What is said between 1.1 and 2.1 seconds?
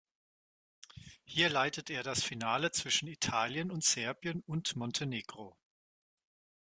Hier leitete er